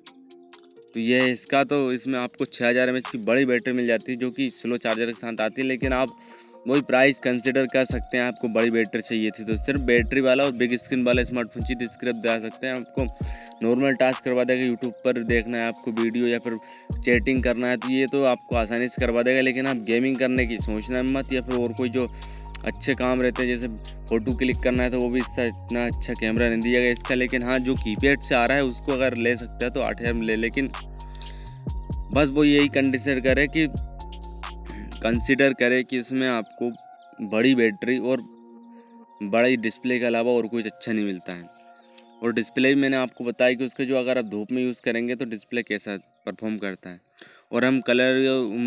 तो 0.95 1.01
ये 1.01 1.21
इसका 1.33 1.63
तो 1.65 1.93
इसमें 1.93 2.19
आपको 2.19 2.45
छः 2.47 2.69
हज़ार 2.69 2.89
एम 2.89 2.99
की 3.03 3.19
बड़ी 3.25 3.45
बैटरी 3.47 3.73
मिल 3.73 3.87
जाती 3.87 4.13
है, 4.13 4.19
जो 4.19 4.31
कि 4.31 4.51
स्लो 4.53 4.77
चार्जर 4.79 5.07
के 5.07 5.13
साथ 5.15 5.41
आती 5.41 5.61
है। 5.61 5.67
लेकिन 5.67 5.93
आप 5.93 6.09
वही 6.67 6.81
प्राइस 6.83 7.19
कंसिडर 7.19 7.67
कर 7.67 7.85
सकते 7.85 8.17
हैं, 8.17 8.25
आपको 8.25 8.49
बड़ी 8.51 8.71
बैटरी 8.71 9.03
चाहिए 9.03 9.31
थी 9.31 9.45
तो 9.45 9.55
सिर्फ़ 9.57 9.83
बैटरी 9.83 10.21
वाला 10.21 10.45
और 10.45 10.53
बिग 10.55 10.77
स्क्रीन 10.79 11.05
वाला 11.05 11.23
स्मार्टफ़ोन 11.25 11.63
चाहिए 11.63 11.87
तो 11.87 11.93
स्क्रिप्ट 11.93 12.19
दिला 12.19 12.39
सकते 12.41 12.67
हैं 12.67 12.75
आपको। 12.75 13.05
नॉर्मल 13.63 13.95
टास्क 13.95 14.25
करवा 14.25 14.45
देगा 14.45 14.65
यूट्यूब 14.65 14.93
पर 15.05 15.23
देखना 15.25 15.59
है 15.59 15.67
आपको 15.69 15.91
वीडियो 15.93 16.27
या 16.27 16.39
फिर 16.39 16.57
चैटिंग 17.05 17.43
करना 17.45 17.69
है 17.69 17.77
तो 17.77 17.91
ये 17.91 18.07
तो 18.07 18.25
आपको 18.27 18.57
आसानी 18.57 18.89
से 18.89 19.01
करवा 19.01 19.23
देगा, 19.23 19.41
लेकिन 19.41 19.67
आप 19.67 19.77
गेमिंग 19.87 20.19
करने 20.19 20.47
की 20.47 20.59
सोचना 20.61 21.03
मत, 21.05 21.33
या 21.33 21.43
फिर 21.43 21.57
और 21.57 21.73
कोई 21.73 21.89
जो 21.91 22.07
अच्छे 22.67 22.95
काम 22.95 23.23
रहते 23.23 23.43
हैं, 23.43 23.57
जैसे 23.57 23.69
फ़ोटो 24.09 24.37
क्लिक 24.39 24.57
करना 24.63 24.83
है 24.83 24.91
तो 24.91 25.01
वो 25.01 25.09
भी 25.09 25.21
इसका 25.21 25.43
इतना 25.45 25.87
अच्छा 25.87 26.15
कैमरा 26.15 26.49
नहीं 26.49 26.61
दिया 26.63 26.81
गया 26.81 26.93
इसका, 26.93 27.15
लेकिन 27.15 27.43
हाँ 27.43 27.59
जो 27.61 27.75
कीपैड 27.77 28.23
से 28.23 28.35
आ 28.35 28.45
रहा 28.45 28.57
है, 28.57 28.65
उसको 28.65 28.93
अगर 28.93 29.17
ले 29.19 29.37
सकता 29.37 29.65
है 29.65 29.71
तो 29.71 29.81
आठ 29.83 30.01
हज़ार 30.01 30.13
में 30.13 30.23
ले, 30.23 30.37
लेकिन 30.37 30.71
बस 32.13 32.29
वो 32.29 32.45
यही 32.45 32.69
कंडीशन 32.71 33.21
करे 33.21 33.47
कि 33.49 33.67
कंसिडर 35.03 35.53
करें 35.61 35.83
कि 35.85 35.99
इसमें 35.99 36.29
आपको 36.29 36.71
बड़ी 37.31 37.55
बैटरी 37.55 37.99
और 38.01 38.23
बड़ी 39.25 39.57
डिस्प्ले 39.59 39.99
के 39.99 40.05
अलावा 40.07 40.33
और 40.33 40.47
कुछ 40.49 40.67
अच्छा 40.67 40.93
नहीं 40.93 41.05
मिलता 41.05 41.33
है। 41.33 41.49
और 42.23 42.33
डिस्प्ले 42.35 42.75
भी 42.75 42.81
मैंने 42.81 42.97
आपको 42.97 43.25
बताया 43.25 43.55
कि 43.55 43.65
उसका 43.65 43.85
जो 43.85 43.97
अगर 43.99 44.19
आप 44.19 44.25
धूप 44.27 44.49
में 44.53 44.63
यूज़ 44.63 44.83
करेंगे 44.85 45.15
तो 45.15 45.25
डिस्प्ले 45.27 45.63
कैसा 45.63 45.97
परफॉर्म 46.27 46.57
करता 46.59 46.91
है। 46.91 46.99
और 47.53 47.65
हम 47.65 47.81
कलर 47.81 48.19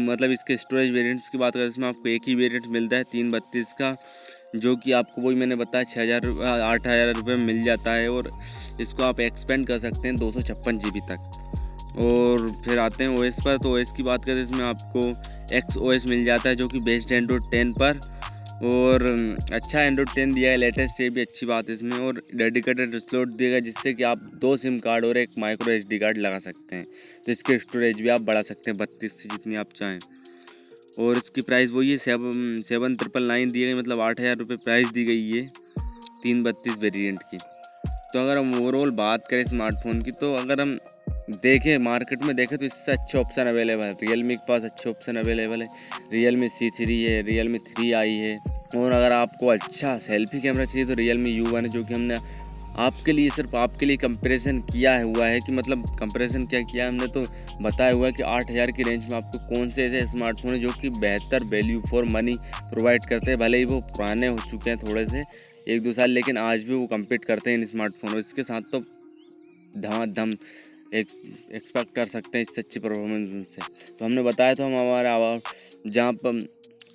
मतलब 0.06 0.32
इसके 0.32 0.58
स्टोरेज 0.58 0.92
वेरिएंट्स 0.94 1.30
की 1.30 1.38
बात 1.38 1.54
करें, 1.54 1.68
इसमें 1.68 1.88
आपको 1.88 2.10
एक 2.10 2.22
ही 2.28 2.36
वेरिएंट 2.36 2.68
मिलता 2.70 2.96
है, 2.96 3.04
तीन 3.04 3.32
बत्तीस 3.32 3.74
का, 3.74 3.96
जो 4.56 4.76
कि 4.76 4.92
आपको 4.94 5.22
वही 5.22 5.36
मैंने 5.36 5.56
बताया 5.56 5.84
छः 5.86 6.02
हज़ार, 6.02 6.62
आठ 6.62 6.88
हज़ार 6.88 7.14
रुपये 7.16 7.36
मिल 7.38 7.62
जाता 7.64 7.94
है 7.94 8.10
और 8.12 8.32
इसको 8.82 9.04
आप 9.04 9.20
एक्सपेंड 9.22 9.68
कर 9.68 9.80
सकते 9.80 10.08
हैं 10.08 10.16
दो 10.18 10.32
सौ 10.32 10.42
छप्पन 10.44 10.80
जी 10.80 10.92
बी 10.92 11.00
तक। 11.10 11.63
और 12.00 12.50
फिर 12.66 12.80
आते 12.80 13.04
हैं 13.04 13.18
ओएस 13.20 13.36
पर। 13.46 13.58
तो 13.58 13.74
ओएस 13.74 13.92
की 13.92 14.04
बात 14.04 14.26
करें 14.26 14.44
इसमें 14.44 14.64
आपको 14.66 15.08
एक्स 15.56 15.78
ओ 15.78 15.94
मिल 16.08 16.24
जाता 16.26 16.50
है, 16.50 16.56
जो 16.56 16.68
कि 16.68 16.80
बेस्ट 16.82 17.12
एंड्रॉइड 17.12 17.52
टेन 17.52 17.74
पर। 17.74 18.00
और 18.66 19.04
अच्छा 19.54 19.82
एंड्रॉइड 19.82 20.10
टेन 20.16 20.32
दिया 20.34 20.52
है 20.52 20.58
लेटेस्ट 20.58 21.00
ये 21.02 21.10
भी 21.10 21.22
अच्छी 21.22 21.46
बात 21.46 21.70
है 21.70 21.76
इसमें। 21.76 21.98
और 21.98 22.22
डेडिकेटेड 22.36 22.96
स्लॉट 23.00 23.28
दिएगा 23.38 23.60
जिससे 23.60 23.94
कि 23.94 24.04
आप 24.04 24.20
दो 24.42 24.56
सिम 24.58 24.78
कार्ड 24.80 25.06
और 25.06 25.18
एक 25.18 25.30
माइक्रो 25.40 25.72
एच 25.72 25.88
कार्ड 25.94 26.18
लगा 26.18 26.40
सकते 26.40 26.76
हैं। 26.76 26.86
तो 27.26 27.32
इसकी 27.32 27.58
स्टोरेज 27.60 28.02
भी 28.02 28.10
आप 28.10 28.22
बढ़ा 28.22 28.42
सकते 28.42 28.72
हैं, 28.72 28.78
बत्तीस 28.78 29.22
से 29.22 29.30
जितनी 29.30 29.56
आप 29.56 29.74
चाहें। 29.76 30.00
और 31.00 31.18
इसकी 31.18 31.42
प्राइस 31.42 31.72
वही 31.72 31.92
है 31.92 31.98
सेवन 31.98 32.62
सेवन 32.62 32.96
ट्रिपल 32.96 33.28
नाइन 33.28 33.52
दी 33.52 33.66
गई 33.66 33.74
मतलब 33.74 34.00
आठ 34.02 34.20
हज़ार 34.22 34.38
रुपये 34.38 34.58
प्राइस 34.58 34.90
दी 34.90 35.04
गई 35.06 35.30
है, 35.30 35.42
तीन 36.24 36.44
बत्तीस 36.44 36.76
वेरिएंट 36.80 37.20
की। 37.24 37.38
तो 38.14 38.20
अगर 38.20 38.38
हम 38.38 38.54
ओवरऑल 38.56 38.92
बात 38.94 39.28
करें 39.28 39.44
स्मार्टफ़ोन 39.46 40.02
की 40.02 40.12
तो 40.14 40.34
अगर 40.38 40.62
हम 40.62 40.78
देखें 41.44 41.78
मार्केट 41.80 42.24
में 42.24 42.36
देखें 42.36 42.58
तो 42.58 42.66
इससे 42.66 42.92
अच्छे 42.92 43.18
ऑप्शन 43.18 43.48
अवेलेबल 43.48 43.84
है। 43.84 43.92
रियल 43.94 44.24
मी 44.24 44.34
के 44.34 44.46
पास 44.48 44.64
अच्छे 44.64 44.90
ऑप्शन 44.90 45.16
अवेलेबल 45.18 45.62
है। 45.62 45.68
रियल 46.12 46.36
मी 46.38 46.50
सी 46.50 46.70
थ्री 46.72 47.02
है 47.04 47.22
रियल 47.22 47.48
मी 47.50 47.60
थ्री 47.60 47.92
आई 47.94 48.16
है। 48.16 48.38
और 48.78 48.92
अगर 48.92 49.12
आपको 49.12 49.48
अच्छा 49.48 49.98
सेल्फी 50.00 50.42
कैमरा 50.42 50.66
चाहिए 50.66 50.86
तो 50.88 50.94
रियल 50.94 51.18
मी 51.18 51.30
यू 51.30 51.46
वन 51.46 51.66
है, 51.66 51.70
जो 51.70 51.84
कि 51.84 51.94
हमने 51.94 52.18
आपके 52.80 53.12
लिए, 53.12 53.30
सिर्फ़ 53.30 53.56
आपके 53.56 53.86
लिए 53.86 53.98
कंपैरिजन 53.98 54.60
किया 54.64 54.94
हुआ 55.02 55.26
है 55.26 55.40
कि 55.40 55.52
मतलब 55.52 55.86
कंपैरिजन 56.00 56.46
क्या 56.46 56.62
किया 56.64 56.88
हमने 56.88 57.08
तो 57.08 57.24
बताया 57.62 57.94
हुआ 57.94 58.06
है 58.06 58.12
कि 58.12 58.24
आठ 58.26 58.52
हज़ार 58.52 58.72
की 58.72 58.84
रेंज 58.84 59.12
में 59.12 59.18
आपको 59.18 59.40
कौन 59.48 59.70
से 59.70 59.86
ऐसे 59.88 60.02
स्मार्टफ़ोन 60.10 60.54
है 60.54 60.60
जो 60.60 60.72
कि 60.82 60.90
बेहतर 61.00 61.44
वैल्यू 61.48 61.82
फॉर 61.90 62.06
मनी 62.10 62.36
प्रोवाइड 62.70 63.06
करते 63.06 63.32
हैं। 63.32 63.40
भले 63.40 63.58
ही 63.58 63.66
वो 63.66 63.80
पुराने 63.90 64.28
हो 64.28 64.38
चुके 64.52 64.70
हैं 64.70 64.80
थोड़े 64.80 65.06
से 65.08 65.24
एक 65.68 65.82
दो 65.82 65.94
साल, 65.94 66.10
लेकिन 66.10 66.38
आज 66.38 66.64
भी 66.64 66.74
वो 66.74 66.88
कम्पीट 66.88 67.26
करते 67.26 67.52
हैं 67.52 67.58
इन 67.58 67.66
स्मार्टफ़ोन 67.66 68.18
इसके 68.20 68.44
साथ 68.44 68.62
तो 68.62 68.80
धमाधम 69.78 70.32
एक 70.94 71.08
एक्सपेक्ट 71.52 71.96
कर 71.96 72.06
सकते 72.06 72.38
हैं 72.38 72.46
इससे 72.50 72.62
अच्छी 72.62 72.80
परफॉर्मेंस 72.80 73.48
से 73.56 73.62
तो 74.00 74.06
हमने 74.06 74.24
बताया 74.24 74.54
तो 74.54 74.64
हम 74.64 74.78
हमारे 74.80 75.10
आवाज़, 75.10 75.42
जहाँ 75.88 76.14
पर 76.14 76.48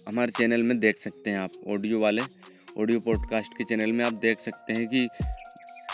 हमारे 0.09 0.33
चैनल 0.39 0.63
में 0.63 0.79
देख 0.79 0.99
सकते 0.99 1.31
हैं 1.31 1.39
आप 1.39 1.51
ऑडियो 1.69 1.99
वाले 1.99 2.23
ऑडियो 2.79 3.01
पॉडकास्ट 3.01 3.59
के 3.59 3.65
चैनल 3.65 3.93
में 3.93 4.05
आप 4.05 4.13
देख 4.13 4.41
सकते 4.41 4.73
हैं 4.73 4.89
कि 4.89 5.09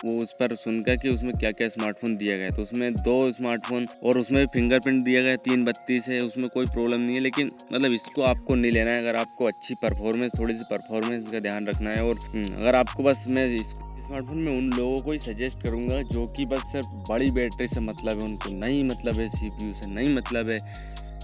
वो 0.04 0.16
उस 0.22 0.32
पर 0.32 0.54
सुनकर 0.56 0.96
कि 0.96 1.08
उसमें 1.08 1.32
क्या 1.34 1.50
क्या 1.52 1.68
स्मार्टफ़ोन 1.68 2.16
दिया 2.16 2.36
गया 2.36 2.50
तो 2.50 2.62
उसमें 2.62 2.94
दो 2.94 3.32
स्मार्टफ़ोन 3.32 3.86
और 4.02 4.18
उसमें 4.18 4.46
फिंगरप्रिंट 4.46 5.04
दिया 5.04 5.22
गया 5.22 5.36
तीन 5.36 5.64
बत्तीस 5.64 6.08
है 6.08 6.20
उसमें 6.20 6.48
कोई 6.48 6.66
प्रॉब्लम 6.66 7.00
नहीं 7.00 7.14
है 7.14 7.20
लेकिन 7.20 7.50
मतलब 7.72 7.92
इसको 7.92 8.22
आपको 8.22 8.54
नहीं 8.54 8.72
लेना 8.72 8.90
है। 8.90 8.98
अगर 8.98 9.16
आपको 9.16 9.44
अच्छी 9.44 9.74
परफॉर्मेंस 9.74 10.32
थोड़ी 10.38 10.54
सी 10.54 10.64
परफॉर्मेंस 10.70 11.30
का 11.32 11.40
ध्यान 11.40 11.66
रखना 11.66 11.90
है 11.90 12.04
और 12.04 12.18
हम्म, 12.26 12.52
अगर 12.54 12.74
आपको 12.74 13.02
बस 13.02 13.24
मैं 13.28 13.62
स्मार्टफ़ोन 13.62 14.38
में 14.38 14.58
उन 14.58 14.70
लोगों 14.72 14.98
को 14.98 15.12
ही 15.12 15.18
सजेस्ट 15.18 15.62
करूँगा 15.62 16.02
जो 16.02 16.26
कि 16.26 16.44
बस 16.44 16.72
सिर्फ़ 16.72 16.86
बड़ी 17.08 17.30
बैटरी 17.30 17.66
से 17.66 17.80
मतलब 17.80 18.18
है 18.18 18.24
उनको 18.24 18.50
नहीं 18.50 18.84
मतलब 18.84 19.14
है 19.14 19.28
सीपीयू 19.28 19.72
से 19.72 19.86
नहीं 19.86 20.14
मतलब 20.14 20.50
है 20.50 20.58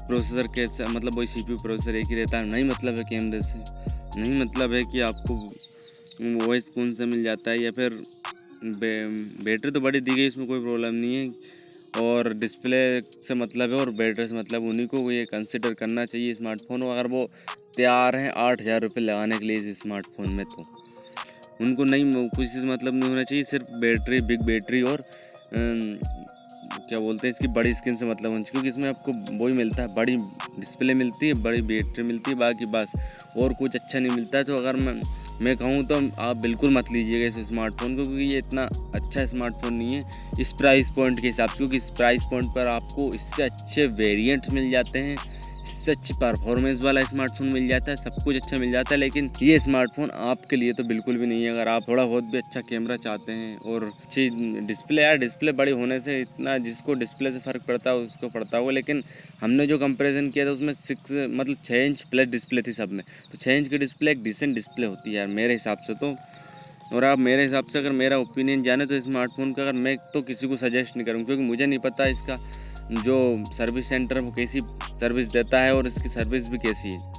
प्रोसेसर 0.07 0.47
के 0.59 0.67
मतलब 0.89 1.19
वही 1.19 1.27
सीपीयू 1.27 1.59
प्रोसेसर 1.59 1.97
एक 1.97 2.07
ही 2.07 2.15
रहता 2.15 2.39
है 2.39 2.45
नहीं 2.45 2.65
मतलब 2.65 2.97
है 2.97 3.05
कैमरे 3.11 3.43
से 3.43 3.59
नहीं 4.21 4.41
मतलब 4.41 4.73
है 4.73 4.83
कि 4.83 5.01
आपको 5.01 5.35
वॉइस 6.47 6.69
कौन 6.69 6.93
सा 6.93 7.05
मिल 7.05 7.23
जाता 7.23 7.51
है 7.51 7.61
या 7.63 7.71
फिर 7.71 8.03
बैटरी 8.63 9.71
तो 9.71 9.81
बड़ी 9.81 10.01
दी 10.01 10.11
गई, 10.11 10.27
इसमें 10.27 10.47
कोई 10.47 10.61
प्रॉब्लम 10.61 10.95
नहीं 10.95 11.15
है। 11.17 11.31
और 11.99 12.33
डिस्प्ले 12.35 13.01
से 13.01 13.35
मतलब 13.37 13.71
है, 13.71 13.77
और 13.77 13.91
बैटरी 13.93 14.27
से 14.27 14.35
मतलब 14.35 14.65
उन्हीं 14.65 14.87
को 14.87 15.11
ये 15.11 15.25
कंसिडर 15.27 15.75
करना 15.75 16.05
चाहिए 16.07 16.35
स्मार्टफ़ोन 16.35 16.83
अगर 16.83 17.07
वो 17.09 17.29
तैयार 17.77 18.17
हैं 18.17 18.31
आठ 18.39 18.61
हज़ार 18.61 18.81
रुपये 18.83 19.05
लगाने 19.05 19.39
के 19.39 19.45
लिए 19.45 19.57
इस 19.59 19.81
स्मार्टफ़ोन 19.81 20.33
में 20.33 20.45
तो 20.47 20.65
उनको 21.61 21.85
नहीं 21.85 22.29
कुछ 22.29 22.57
मतलब 22.57 22.95
नहीं 22.95 23.09
होना 23.09 23.23
चाहिए, 23.25 23.45
सिर्फ़ 23.45 23.73
बैटरी 23.81 24.21
बिग 24.27 24.43
बैटरी 24.43 24.83
और 24.83 25.05
क्या 25.53 26.99
बोलते 26.99 27.27
हैं, 27.27 27.35
इसकी 27.35 27.49
बड़ी 27.49 27.75
स्क्रीन 27.75 27.97
से 27.97 28.07
मतलब 28.07 28.31
होनी 28.33 28.45
क्योंकि 28.45 28.69
इसमें 28.69 28.89
आपको 28.89 29.13
वही 29.13 29.55
मिलता 29.55 29.83
है, 29.83 29.95
बड़ी 29.95 30.17
डिस्प्ले 30.59 30.95
मिलती 30.95 31.29
है, 31.29 31.35
बड़ी 31.43 31.63
बैटरी 31.63 32.05
मिलती 32.05 32.31
है, 32.31 32.37
बाकी 32.39 32.67
बस 32.69 32.93
और 33.37 33.55
कुछ 33.55 33.77
अच्छा 33.77 33.99
नहीं 33.99 34.13
मिलता 34.13 34.39
है। 34.39 34.45
तो 34.45 34.57
अगर 34.57 34.77
मैं 34.77 34.95
मैं 35.43 35.57
कहूँ 35.57 35.85
तो 35.85 35.97
आप 36.21 36.37
बिल्कुल 36.37 36.71
मत 36.71 36.91
लीजिएगा 36.93 37.27
इस 37.29 37.49
स्मार्टफ़ोन 37.49 37.97
को, 37.97 38.03
क्योंकि 38.05 38.25
ये 38.25 38.39
इतना 38.39 38.63
अच्छा 38.95 39.25
स्मार्टफ़ोन 39.27 39.75
नहीं 39.75 39.95
है। 39.95 40.41
इस 40.41 40.53
प्राइस 40.53 40.91
पॉइंट 40.97 41.21
के 41.21 41.27
हिसाब 41.27 41.49
से, 41.49 41.57
क्योंकि 41.57 41.77
इस 41.77 41.91
प्राइस 41.91 42.25
पॉइंट 42.31 42.47
पर 42.47 42.67
आपको 42.67 43.13
इससे 43.15 43.43
अच्छे 43.43 43.87
वेरिएंट्स 43.99 44.53
मिल 44.55 44.71
जाते 44.71 44.99
हैं। 44.99 45.17
इससे 45.81 45.93
अच्छी 45.93 46.15
परफॉर्मेंस 46.15 46.81
वाला 46.81 47.03
स्मार्टफ़ोन 47.03 47.53
मिल 47.53 47.67
जाता 47.69 47.91
है, 47.91 47.97
सब 47.97 48.17
कुछ 48.25 48.37
अच्छा 48.37 48.59
मिल 48.59 48.71
जाता 48.73 48.95
है, 48.95 48.97
लेकिन 48.97 49.29
ये 49.43 49.59
स्मार्टफ़ोन 49.59 50.11
आपके 50.23 50.57
लिए 50.57 50.73
तो 50.73 50.85
बिल्कुल 50.85 51.17
भी 51.19 51.27
नहीं 51.27 51.45
है। 51.45 51.51
अगर 51.51 51.69
आप 51.69 51.83
थोड़ा 51.89 52.05
बहुत 52.05 52.25
भी 52.25 52.39
अच्छा 52.39 52.61
कैमरा 52.61 52.97
चाहते 52.97 53.33
हैं 53.33 53.57
और 53.65 53.85
अच्छी 53.85 54.29
डिस्प्ले 54.67 55.03
यार 55.03 55.17
डिस्प्ले 55.19 55.53
बड़ी 55.53 55.73
होने 55.73 55.99
से 56.01 56.21
इतना 56.21 56.59
जिसको 56.67 56.95
डिस्प्ले 56.95 57.33
से 57.33 57.39
फ़र्क 57.41 57.65
पड़ता 57.69 57.91
है, 57.91 57.97
उसको 57.97 58.29
पड़ता 58.29 58.59
होगा। 58.59 58.73
लेकिन 58.73 59.03
हमने 59.41 59.67
जो 59.67 59.79
कंपेरिजन 59.79 60.31
किया 60.31 60.47
था, 60.47 60.51
उसमें 60.51 60.73
सिक्स 60.75 61.13
मतलब 61.31 61.57
छः 61.65 61.85
इंच 61.85 62.03
प्लस 62.11 62.29
डिस्प्ले 62.29 62.63
थी 62.63 62.73
सब 62.73 62.91
में। 62.91 63.05
तो 63.33 63.39
छः 63.39 63.53
इंच 63.53 63.69
की 63.69 63.79
डिस्प्ले 63.79 64.11
एक 64.11 64.23
डिसेंट 64.23 64.55
डिस्प्ले 64.55 64.87
होती 64.87 65.11
है 65.11 65.17
यार, 65.17 65.27
मेरे 65.29 65.53
हिसाब 65.53 65.79
से 65.87 65.95
तो। 65.97 66.15
और 66.93 67.05
आप 67.05 67.19
मेरे 67.21 67.43
हिसाब 67.43 67.65
से 67.73 67.79
अगर 67.79 67.93
मेरा 67.95 68.17
ओपिनियन 68.19 68.63
जाने 68.63 68.87
तो 68.87 69.01
स्मार्टफ़ोन 69.01 69.53
का 69.53 69.63
अगर 69.63 69.73
मैं 69.75 69.97
तो 70.15 70.23
किसी 70.23 70.47
को 70.49 70.57
सजेस्ट 70.59 70.97
नहीं 70.97 71.07
करूँ 71.07 71.25
क्योंकि 71.25 71.43
मुझे 71.43 71.67
नहीं 71.67 71.79
पता 71.79 72.05
इसका 72.07 72.37
जो 72.91 73.45
सर्विस 73.53 73.89
सेंटर 73.89 74.21
वो 74.21 74.33
कैसी 74.33 74.61
सर्विस 75.01 75.29
देता 75.29 75.61
है 75.61 75.75
और 75.75 75.87
इसकी 75.87 76.09
सर्विस 76.09 76.49
भी 76.49 76.59
कैसी 76.59 76.89
है। 76.89 77.13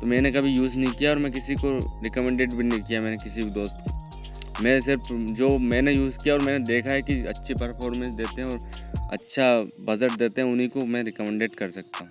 तो 0.00 0.06
मैंने 0.06 0.32
कभी 0.32 0.50
यूज़ 0.50 0.76
नहीं 0.76 0.90
किया 0.90 1.10
और 1.10 1.18
मैं 1.18 1.32
किसी 1.32 1.54
को 1.54 1.78
रिकमेंडेड 2.04 2.54
भी 2.54 2.64
नहीं 2.64 2.80
किया 2.80 3.00
मैंने 3.02 3.16
किसी 3.16 3.42
भी 3.42 3.50
दोस्त 3.50 3.84
को। 3.84 4.62
मैं 4.64 4.80
सिर्फ़ 4.80 5.12
जो 5.12 5.58
मैंने 5.58 5.92
यूज़ 5.92 6.18
किया 6.18 6.34
और 6.34 6.40
मैंने 6.40 6.64
देखा 6.64 6.90
है 6.90 7.02
कि 7.02 7.20
अच्छी 7.20 7.54
परफॉर्मेंस 7.54 8.12
देते 8.14 8.42
हैं 8.42 8.48
और 8.48 9.08
अच्छा 9.12 9.60
बजट 9.84 10.18
देते 10.18 10.40
हैं, 10.40 10.48
उन्हीं 10.48 10.68
को 10.68 10.84
मैं 10.84 11.02
रिकमेंडेड 11.02 11.50
कर 11.50 11.70
सकता 11.70 11.98
हूँ। 11.98 12.08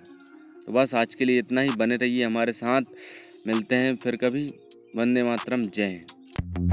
तो 0.66 0.72
बस 0.72 0.94
आज 0.94 1.14
के 1.14 1.24
लिए 1.24 1.38
इतना 1.38 1.60
ही, 1.60 1.70
बने 1.70 1.96
रहिए 1.96 2.24
हमारे 2.24 2.52
साथ, 2.52 2.82
मिलते 3.46 3.76
हैं 3.76 3.96
फिर 3.96 4.16
कभी। 4.16 4.46
वंदे 4.96 5.22
मातरम, 5.22 5.62
जय 5.62 6.00